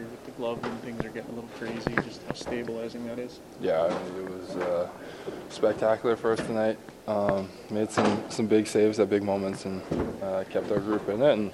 with 0.00 0.24
the 0.24 0.30
glove 0.32 0.62
when 0.62 0.76
things 0.78 1.04
are 1.04 1.10
getting 1.10 1.30
a 1.30 1.34
little 1.34 1.50
crazy, 1.58 1.94
just 2.02 2.22
how 2.26 2.34
stabilizing 2.34 3.06
that 3.06 3.18
is. 3.18 3.40
Yeah, 3.60 3.82
I 3.82 3.88
mean, 3.88 4.24
it 4.24 4.30
was 4.30 4.56
uh, 4.56 4.88
spectacular 5.48 6.16
for 6.16 6.32
us 6.32 6.40
tonight. 6.40 6.78
Um, 7.06 7.48
made 7.70 7.90
some, 7.90 8.22
some 8.30 8.46
big 8.46 8.66
saves 8.66 8.98
at 9.00 9.10
big 9.10 9.22
moments 9.22 9.64
and 9.64 9.82
uh, 10.22 10.44
kept 10.50 10.70
our 10.70 10.78
group 10.78 11.08
in 11.08 11.22
it, 11.22 11.32
and 11.32 11.50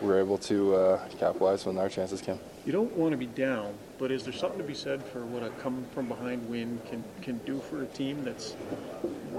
we 0.00 0.08
were 0.08 0.18
able 0.18 0.38
to 0.38 0.74
uh, 0.74 1.08
capitalize 1.18 1.64
when 1.66 1.78
our 1.78 1.88
chances 1.88 2.20
came. 2.20 2.38
You 2.64 2.72
don't 2.72 2.92
want 2.96 3.12
to 3.12 3.16
be 3.16 3.26
down, 3.26 3.74
but 3.98 4.10
is 4.10 4.24
there 4.24 4.32
something 4.32 4.58
to 4.58 4.64
be 4.64 4.74
said 4.74 5.02
for 5.04 5.24
what 5.24 5.42
a 5.42 5.50
come 5.50 5.86
from 5.92 6.08
behind 6.08 6.48
win 6.48 6.80
can, 6.90 7.04
can 7.22 7.38
do 7.38 7.60
for 7.60 7.82
a 7.82 7.86
team 7.86 8.24
that's 8.24 8.56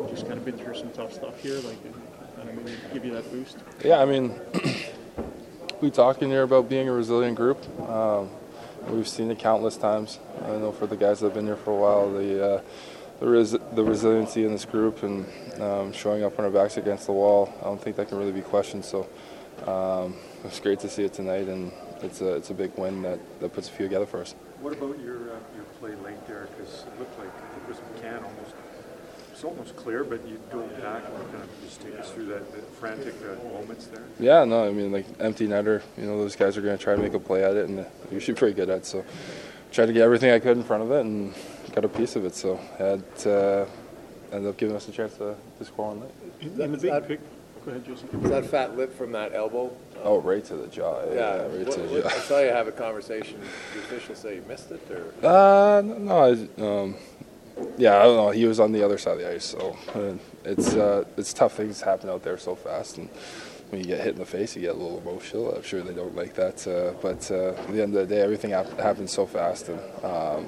just 0.10 0.28
kind 0.28 0.38
of 0.38 0.46
been 0.46 0.58
through 0.58 0.76
some 0.76 0.92
tough 0.92 1.14
stuff 1.14 1.42
here? 1.42 1.56
Like, 1.60 1.78
kind 2.38 2.50
of 2.50 2.56
maybe 2.56 2.78
give 2.94 3.06
you 3.06 3.14
that 3.14 3.30
boost? 3.32 3.58
Yeah, 3.84 4.00
I 4.00 4.06
mean, 4.06 4.40
we 5.82 5.92
talk 5.92 6.22
in 6.22 6.30
here 6.30 6.44
about 6.44 6.70
being 6.70 6.90
a 6.90 6.92
resilient 6.92 7.36
group. 7.36 7.58
Um, 7.90 8.30
we've 8.90 9.08
seen 9.08 9.30
it 9.30 9.40
countless 9.40 9.78
times. 9.78 10.20
I 10.44 10.50
know 10.58 10.72
for 10.72 10.88
the 10.88 10.98
guys 10.98 11.20
that 11.20 11.28
have 11.28 11.34
been 11.36 11.46
here 11.46 11.56
for 11.56 11.72
a 11.72 11.76
while, 11.76 12.12
the 12.12 12.56
uh, 12.56 12.62
the, 13.20 13.28
res- 13.28 13.52
the 13.52 13.84
resiliency 13.84 14.46
in 14.46 14.52
this 14.52 14.66
group 14.66 15.02
and 15.04 15.26
um, 15.62 15.92
showing 15.92 16.24
up 16.24 16.38
on 16.38 16.46
our 16.46 16.52
backs 16.52 16.78
against 16.78 17.08
the 17.08 17.14
wall. 17.14 17.54
I 17.62 17.66
don't 17.66 17.82
think 17.82 17.96
that 17.96 18.10
can 18.10 18.18
really 18.18 18.32
be 18.32 18.42
questioned. 18.42 18.86
So 18.86 19.08
um, 19.66 20.16
it's 20.44 20.60
great 20.60 20.80
to 20.82 20.90
see 20.90 21.04
it 21.04 21.14
tonight, 21.14 21.48
and 21.48 21.72
it's 22.02 22.22
a 22.22 22.36
it's 22.36 22.50
a 22.50 22.54
big 22.54 22.76
win 22.78 23.02
that, 23.04 23.20
that 23.40 23.54
puts 23.54 23.70
a 23.70 23.72
few 23.72 23.86
together 23.86 24.06
for 24.06 24.22
us. 24.22 24.34
What 24.62 24.74
about 24.74 25.00
your 25.00 25.32
uh, 25.32 25.40
your 25.56 25.66
play 25.80 25.96
late 25.96 26.26
there? 26.28 26.48
Because 26.58 26.86
it 26.88 27.00
looked 27.00 27.18
like 27.20 27.28
it 27.28 27.68
was 27.68 27.78
McCann 27.78 28.24
almost. 28.24 28.56
It's 29.38 29.44
almost 29.46 29.76
clear, 29.76 30.04
but 30.04 30.28
you 30.28 30.40
don't 30.52 30.68
tackle 30.82 31.16
and 31.16 31.32
kind 31.32 31.44
of 31.44 31.50
just 31.64 31.80
take 31.80 32.00
us 32.00 32.10
through 32.10 32.26
that, 32.26 32.52
that 32.54 32.74
frantic 32.78 33.14
uh, 33.22 33.36
moments 33.54 33.86
there. 33.86 34.02
Yeah, 34.20 34.44
no, 34.46 34.68
I 34.68 34.72
mean 34.72 34.92
like 34.92 35.06
empty 35.20 35.48
netter. 35.48 35.84
You 35.96 36.06
know, 36.08 36.18
those 36.18 36.36
guys 36.36 36.58
are 36.58 36.62
going 36.62 36.76
to 36.76 36.84
try 36.84 36.96
to 36.96 37.02
make 37.04 37.14
a 37.14 37.20
play 37.20 37.44
at 37.44 37.56
it, 37.56 37.70
and 37.70 37.78
they're 37.78 37.88
usually 38.12 38.34
pretty 38.34 38.56
good 38.56 38.72
at. 38.72 38.80
it. 38.80 38.86
So 38.88 39.06
tried 39.72 39.86
to 39.86 39.94
get 39.94 40.02
everything 40.02 40.32
I 40.32 40.40
could 40.40 40.58
in 40.58 40.64
front 40.64 40.82
of 40.82 40.92
it, 40.92 41.02
and 41.02 41.36
got 41.72 41.86
a 41.86 41.88
piece 41.88 42.16
of 42.16 42.26
it. 42.26 42.34
So 42.34 42.60
had 42.80 43.04
uh, 43.28 43.66
ended 44.32 44.50
up 44.50 44.58
giving 44.58 44.76
us 44.76 44.88
a 44.88 44.92
chance 44.92 45.14
to, 45.18 45.36
to 45.60 45.66
score 45.66 45.92
on 45.92 46.02
late. 46.02 46.12
In, 46.42 46.60
in 46.60 46.72
the 46.72 46.78
big 46.80 46.90
That- 46.90 47.08
pic, 47.08 47.20
go 47.64 47.70
ahead, 47.70 47.86
Jason. 47.86 48.10
Is 48.24 48.32
that 48.32 48.46
fat 48.48 48.76
lip 48.76 48.98
from 48.98 49.12
that 49.12 49.36
elbow? 49.36 49.72
Oh, 50.04 50.20
right 50.20 50.44
to 50.46 50.56
the 50.56 50.66
jaw. 50.66 51.04
Yeah, 51.10 51.14
Yeah. 51.14 51.42
right 51.44 51.52
What- 51.68 51.72
to 51.74 51.82
the 51.82 52.02
jaw. 52.02 52.08
I 52.08 52.12
saw 52.22 52.40
you 52.40 52.50
have 52.50 52.68
a 52.68 52.72
conversation. 52.72 53.40
The 53.76 53.80
officials 53.82 54.18
say 54.18 54.38
you 54.38 54.44
missed 54.48 54.72
it, 54.72 54.82
or? 54.90 55.14
Uh, 55.24 55.82
no, 55.84 56.24
I, 56.24 56.62
um, 56.64 56.96
yeah, 57.78 57.98
I 58.00 58.04
don't 58.04 58.18
know. 58.18 58.30
He 58.32 58.46
was 58.46 58.60
on 58.60 58.72
the 58.72 58.84
other 58.84 58.98
side 58.98 59.14
of 59.14 59.20
the 59.20 59.32
ice, 59.34 59.46
so 59.46 59.78
it's 60.44 60.74
uh, 60.76 61.06
it's 61.18 61.34
tough. 61.34 61.54
Things 61.54 61.82
happen 61.82 62.10
out 62.10 62.24
there 62.24 62.38
so 62.38 62.56
fast, 62.56 62.98
and 62.98 63.10
when 63.70 63.82
you 63.82 63.88
get 63.88 64.00
hit 64.00 64.14
in 64.14 64.20
the 64.20 64.26
face, 64.26 64.56
you 64.56 64.62
get 64.62 64.76
a 64.76 64.78
little 64.78 65.00
emotional. 65.00 65.54
I'm 65.54 65.64
sure 65.64 65.82
they 65.82 65.94
don't 65.94 66.16
like 66.16 66.34
that, 66.36 66.68
uh, 66.68 66.94
but 67.02 67.30
uh, 67.32 67.50
at 67.50 67.68
the 67.68 67.82
end 67.84 67.96
of 67.96 68.08
the 68.08 68.16
day, 68.16 68.22
everything 68.22 68.52
hap- 68.52 68.80
happens 68.80 69.12
so 69.12 69.26
fast, 69.26 69.70
and 69.70 69.80
um, 70.04 70.48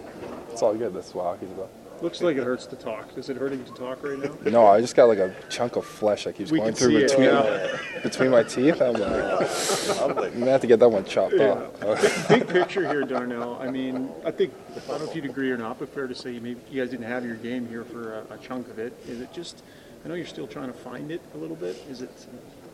it's 0.52 0.62
all 0.62 0.76
good. 0.76 0.94
That's 0.94 1.14
what 1.14 1.24
hockey's 1.24 1.52
about. 1.52 1.72
Looks 2.02 2.22
like 2.22 2.38
it 2.38 2.44
hurts 2.44 2.66
to 2.68 2.76
talk. 2.76 3.18
Is 3.18 3.30
it 3.30 3.38
hurting 3.38 3.64
to 3.66 3.74
talk 3.74 4.04
right 4.04 4.18
now? 4.18 4.50
No, 4.50 4.68
I 4.68 4.80
just 4.80 4.96
got 4.96 5.06
like 5.06 5.18
a 5.18 5.36
chunk 5.50 5.76
of 5.76 5.86
flesh 5.86 6.24
that 6.24 6.36
keeps 6.36 6.52
We 6.52 6.60
going 6.60 6.74
can 6.74 6.80
through 6.80 6.92
see 6.92 7.04
it, 7.04 7.10
between 7.10 7.26
yeah. 7.28 8.02
between 8.04 8.32
my 8.32 8.44
teeth. 8.44 8.82
I'm 8.82 8.94
like, 8.94 10.34
I'm 10.34 10.40
gonna 10.40 10.52
have 10.52 10.62
to 10.62 10.68
get 10.68 10.80
that 10.80 10.90
one 10.90 11.04
chopped 11.06 11.36
off. 11.36 12.28
Big 12.30 12.48
picture 12.48 12.88
here, 12.88 13.04
Darnell. 13.04 13.58
I 13.62 13.70
mean, 13.70 14.10
I 14.26 14.32
think, 14.32 14.54
I 14.76 14.80
don't 14.88 15.00
know 15.00 15.10
if 15.10 15.16
you'd 15.16 15.26
agree 15.26 15.52
or 15.52 15.58
not, 15.58 15.80
but 15.80 15.90
fair 15.90 16.08
to 16.08 16.16
say, 16.16 16.32
you 16.32 16.42
maybe 16.42 16.62
you 16.72 16.82
guys 16.82 16.92
didn't 16.92 17.08
have 17.08 17.26
your 17.26 17.36
game 17.36 17.68
here 17.68 17.84
for 17.84 18.20
a, 18.30 18.36
a 18.36 18.38
chunk 18.38 18.70
of 18.70 18.80
it. 18.80 18.94
Is 19.08 19.20
it 19.20 19.34
just, 19.34 19.62
I 20.06 20.08
know 20.08 20.14
you're 20.14 20.26
still 20.26 20.48
trying 20.48 20.68
to 20.68 20.78
find 20.78 21.12
it 21.12 21.22
a 21.34 21.38
little 21.38 21.58
bit. 21.58 21.76
Is 21.90 22.02
it, 22.02 22.12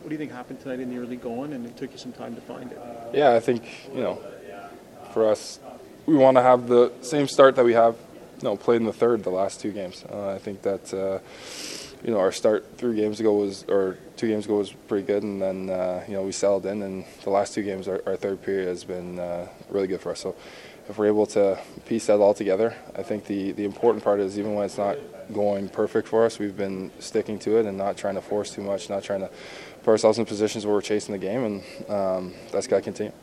what 0.01 0.09
do 0.09 0.11
you 0.11 0.19
think 0.19 0.31
happened 0.31 0.59
tonight 0.61 0.79
in 0.79 0.93
the 0.93 1.01
early 1.01 1.15
going 1.17 1.53
and 1.53 1.65
it 1.65 1.75
took 1.77 1.91
you 1.91 1.97
some 1.97 2.13
time 2.13 2.35
to 2.35 2.41
find 2.41 2.71
it? 2.71 2.79
Yeah, 3.11 3.33
I 3.33 3.39
think 3.39 3.89
you 3.93 4.01
know, 4.01 4.21
for 5.13 5.27
us, 5.27 5.59
we 6.05 6.15
want 6.15 6.37
to 6.37 6.43
have 6.43 6.67
the 6.67 6.91
same 7.01 7.27
start 7.27 7.55
that 7.55 7.65
we 7.65 7.73
have, 7.73 7.95
you 7.95 8.04
played 8.53 8.81
in 8.81 8.85
the 8.85 8.93
third 8.93 9.23
the 9.23 9.29
last 9.29 9.61
two 9.61 9.71
games. 9.71 10.03
Uh, 10.11 10.29
I 10.29 10.37
think 10.37 10.61
that 10.61 10.93
uh, 10.93 11.19
you 12.03 12.11
know 12.11 12.19
our 12.19 12.31
start 12.31 12.77
three 12.77 12.95
games 12.95 13.19
ago 13.19 13.33
was 13.33 13.63
or 13.69 13.97
two 14.17 14.27
games 14.27 14.45
ago 14.45 14.57
was 14.57 14.71
pretty 14.71 15.07
good, 15.07 15.23
and 15.23 15.41
then 15.41 15.69
uh, 15.69 16.03
you 16.07 16.13
know 16.13 16.23
we 16.23 16.31
settled 16.31 16.65
in, 16.65 16.81
and 16.81 17.05
the 17.23 17.29
last 17.31 17.53
two 17.53 17.63
games 17.63 17.87
our, 17.87 18.01
our 18.05 18.15
third 18.15 18.41
period 18.41 18.67
has 18.67 18.83
been 18.83 19.17
uh, 19.17 19.47
really 19.69 19.87
good 19.87 20.01
for 20.01 20.11
us. 20.11 20.19
So 20.19 20.35
if 20.87 20.97
we're 20.97 21.07
able 21.07 21.25
to 21.27 21.59
piece 21.85 22.07
that 22.07 22.19
all 22.19 22.33
together, 22.33 22.75
I 22.95 23.03
think 23.03 23.25
the 23.25 23.53
the 23.53 23.65
important 23.65 24.03
part 24.03 24.19
is 24.19 24.37
even 24.37 24.53
when 24.53 24.65
it's 24.65 24.77
not 24.77 24.97
going 25.33 25.69
perfect 25.69 26.07
for 26.07 26.25
us, 26.25 26.37
we've 26.37 26.57
been 26.57 26.91
sticking 26.99 27.39
to 27.39 27.57
it 27.57 27.65
and 27.65 27.77
not 27.77 27.97
trying 27.97 28.15
to 28.15 28.21
force 28.21 28.51
too 28.51 28.61
much, 28.61 28.89
not 28.89 29.03
trying 29.03 29.21
to 29.21 29.29
put 29.83 29.91
ourselves 29.91 30.19
in 30.19 30.25
positions 30.25 30.65
where 30.65 30.75
we're 30.75 30.81
chasing 30.81 31.13
the 31.13 31.19
game, 31.19 31.43
and 31.43 31.89
um, 31.89 32.33
that's 32.51 32.67
got 32.67 32.77
to 32.77 32.81
continue. 32.83 33.13